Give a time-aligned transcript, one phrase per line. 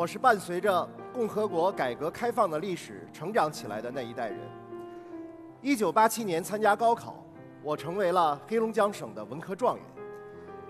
[0.00, 4.38] 我是伴随着共和国改革开放的历史成长起来的那一代人。
[5.60, 7.22] 一九八七年参加高考，
[7.62, 9.84] 我成为了黑龙江省的文科状元。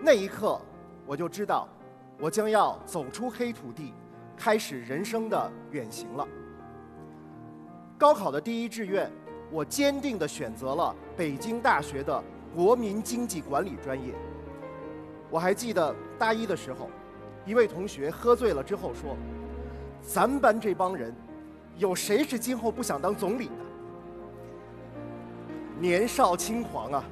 [0.00, 0.60] 那一刻，
[1.06, 1.68] 我就知道，
[2.18, 3.94] 我将要走出黑土地，
[4.36, 6.26] 开始人生的远行了。
[7.96, 9.08] 高考的第一志愿，
[9.52, 12.20] 我坚定地选择了北京大学的
[12.52, 14.12] 国民经济管理专业。
[15.30, 16.90] 我还记得大一的时候，
[17.44, 19.16] 一位同学喝醉了之后说
[20.02, 21.14] ：“咱班这帮人，
[21.76, 23.52] 有谁是今后不想当总理的？”
[25.80, 27.04] 年少轻狂啊，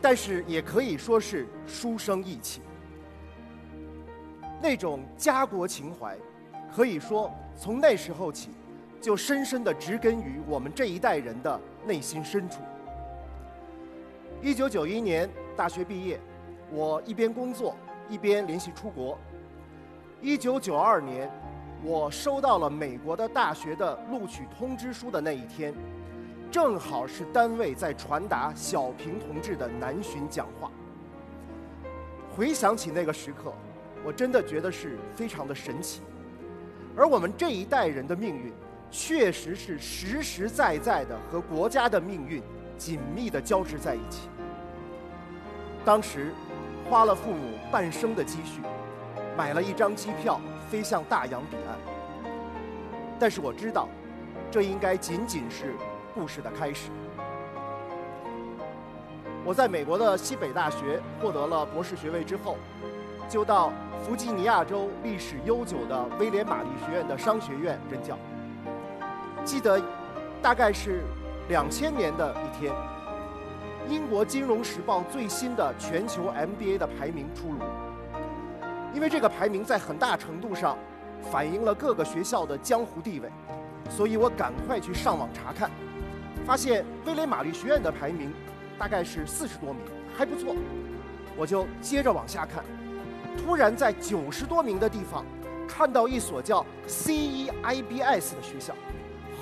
[0.00, 2.60] 但是也可以说是书生意气。
[4.62, 6.16] 那种家国情怀，
[6.74, 8.50] 可以说从那时候起。
[8.98, 12.60] 就深深地植根于我们这一代人的内心深处。
[14.42, 16.18] 一九九一年大学毕业，
[16.72, 17.76] 我一边工作
[18.08, 19.16] 一边联系出国。
[20.22, 21.30] 一九九二年，
[21.82, 25.74] 我收到了美国的大学的录取通知书的那一天，
[26.50, 30.70] 正好是单位在传达小平同志的南巡讲话。
[32.34, 33.52] 回想起那个时刻，
[34.04, 36.00] 我真的觉得是非常的神奇。
[36.96, 38.52] 而我们这一代人的命运。
[38.88, 42.40] 确实是实实在在的和国家的命运
[42.78, 44.28] 紧密的交织在一起。
[45.84, 46.32] 当时
[46.88, 48.60] 花了父母半生的积蓄，
[49.36, 51.76] 买了一张机票飞向大洋彼岸。
[53.18, 53.88] 但是我知道，
[54.50, 55.74] 这应该仅仅是
[56.14, 56.90] 故事的开始。
[59.44, 62.56] 我在美国的西北大学获得了博士学位之后，
[63.28, 63.72] 就到
[64.04, 68.18] 弗吉尼亚州历史悠久的威廉玛丽学院的商学院任教。
[69.44, 69.80] 记得，
[70.42, 71.04] 大概是
[71.48, 72.74] 两千年的一天，
[73.88, 77.60] 英国《金融时报》最新的全球 MBA 的排名出炉。
[78.96, 80.78] 因为这个排名在很大程度上
[81.30, 83.30] 反映了各个学校的江湖地位，
[83.90, 85.70] 所以我赶快去上网查看，
[86.46, 88.32] 发现威廉玛丽学院的排名
[88.78, 89.82] 大概是四十多名，
[90.16, 90.56] 还不错。
[91.36, 92.64] 我就接着往下看，
[93.36, 95.26] 突然在九十多名的地方
[95.68, 98.74] 看到一所叫 CEIBS 的学校。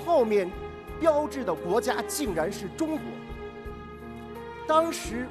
[0.05, 0.51] 后面
[0.99, 2.99] 标志的国家竟然是中国。
[4.67, 5.29] 当时，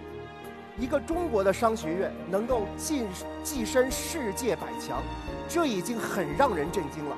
[0.77, 3.07] 一个中国的商学院能够进
[3.45, 5.01] 跻身世界百强，
[5.49, 7.17] 这已经很让人震惊了。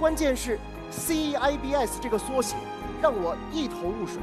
[0.00, 0.58] 关键是
[0.90, 2.56] CEIBS 这个缩写
[3.00, 4.20] 让我一头雾水，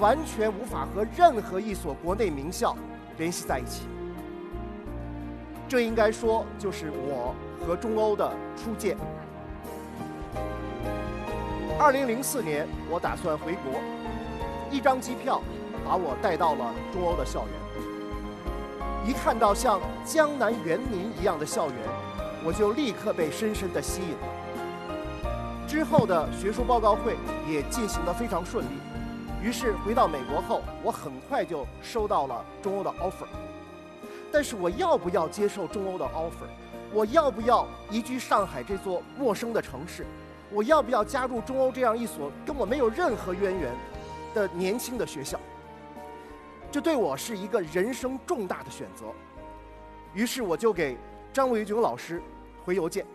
[0.00, 2.76] 完全无法和任何一所国内名校
[3.18, 3.82] 联系在一起。
[5.68, 8.96] 这应该说就是我和中欧的初见。
[11.78, 13.80] 二零零四年，我打算回国，
[14.72, 15.40] 一张机票
[15.84, 17.65] 把我带到了中欧的校园。
[19.06, 21.76] 一看到像江南园林一样的校园，
[22.44, 25.68] 我就立刻被深深的吸引了。
[25.68, 27.16] 之后的学术报告会
[27.48, 28.68] 也进行得非常顺利。
[29.40, 33.28] 于是回到美国后，我很快就收到了中欧的 offer。
[34.32, 36.48] 但是我要不要接受中欧的 offer？
[36.92, 40.04] 我要不要移居上海这座陌生的城市？
[40.50, 43.72] 我要不要加入中欧这样一所跟我没有任何渊源
[44.34, 45.38] 的年轻的学校？
[46.76, 49.06] 这对我是一个人生重大的选择。
[50.12, 50.94] 于是我就给
[51.32, 52.20] 张维炯老师
[52.62, 53.06] 回邮件，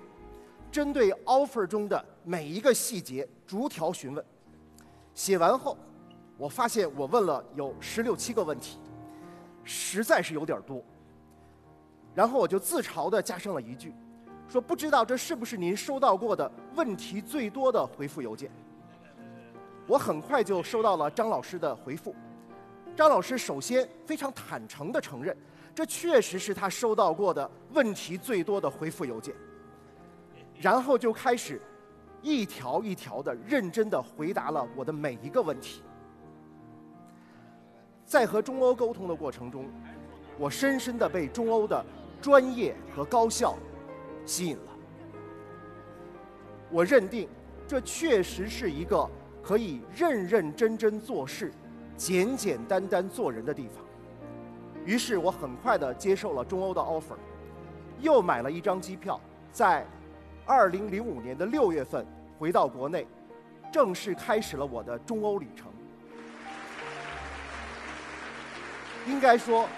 [0.71, 4.25] 针对 offer 中的每一个细节逐条询问。
[5.13, 5.77] 写完后，
[6.37, 8.79] 我发现我问了有十六七个问题，
[9.63, 10.83] 实在是有点多。
[12.15, 13.93] 然后我就自嘲地加上了一句。
[14.47, 18.49] 说不知道这是不是您收到过的问题最多的回复邮件？
[19.85, 22.15] 我很快就收到了张老师的回复。
[22.95, 25.35] 张老师首先非常坦诚地承认，
[25.73, 29.33] 这确实是他收到过的问题最多的回复邮件。
[30.59, 31.59] 然后就开始
[32.21, 35.81] 一条一条的认真的回答了我的每一个问题。
[38.05, 39.65] 在和中欧沟通的过程中，
[40.37, 41.83] 我深深地被中欧的
[42.21, 43.57] 专业和高效。
[44.23, 44.71] 吸引了，
[46.69, 47.27] 我认定
[47.67, 49.09] 这确实是一个
[49.41, 51.51] 可以认认真真做事、
[52.01, 53.85] 简简单单做人的地方。
[54.83, 57.15] 于是我很快的接受了中欧的 offer，
[57.99, 59.21] 又买了一张机票，
[59.51, 59.85] 在
[60.47, 62.03] 2005年的6月份
[62.39, 63.05] 回到国内，
[63.71, 65.67] 正式开始了我的中欧旅程。
[69.05, 69.69] 应该说，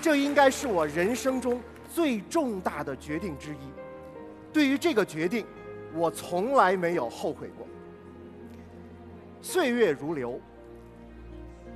[0.00, 1.60] 这应该是我人生中。
[1.92, 3.68] 最重大的决定之一，
[4.52, 5.44] 对于这个决定，
[5.92, 7.66] 我从来没有后悔过。
[9.42, 10.40] 岁月如流，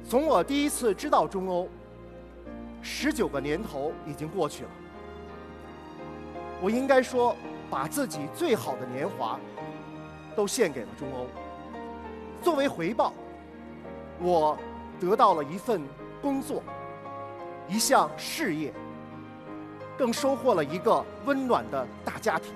[0.07, 1.67] 从我第一次知道中欧，
[2.83, 4.71] 十九个年头已经过去了。
[6.61, 7.35] 我应该说，
[7.71, 9.41] 把自己最好的年华
[10.37, 11.27] 都献给了中欧。
[12.43, 13.15] 作为回报，
[14.21, 14.59] 我
[15.01, 15.81] 得到了一份
[16.21, 16.63] 工作，
[17.67, 18.75] 一项事业，
[19.97, 22.53] 更收获了一个温暖的大家庭。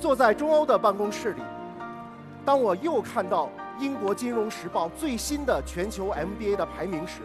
[0.00, 1.42] 坐在中欧的办公室里，
[2.46, 7.22] 当我又看到英国金融时报最新的全球 MBA 的排名时，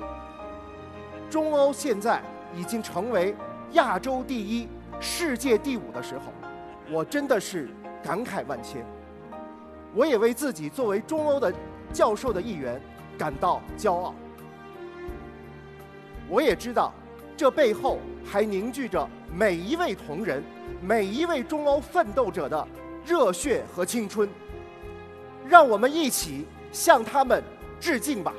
[1.30, 2.22] 中欧现在
[2.56, 3.36] 已经成为
[3.74, 4.68] 亚洲第一、
[5.00, 6.32] 世界第五的时候，
[6.90, 7.70] 我真的是
[8.04, 8.86] 感慨万千。
[9.94, 11.54] 我也为自己作为中欧的
[11.92, 12.82] 教授的一员
[13.18, 14.14] 感到骄傲。
[16.30, 16.94] 我也知道，
[17.36, 20.44] 这背后还凝聚着每一位同仁、
[20.82, 22.68] 每一位中欧奋斗者的
[23.06, 24.28] 热血和青春。
[25.50, 27.44] 让我们一起向他们
[27.80, 28.34] 致敬吧！